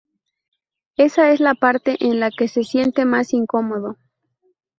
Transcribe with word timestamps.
Esa 0.97 1.29
es 1.29 1.39
la 1.39 1.53
parte 1.53 1.95
con 2.01 2.19
la 2.19 2.31
que 2.31 2.47
se 2.47 2.63
siente 2.63 3.05
más 3.05 3.33
incómodo. 3.35 3.97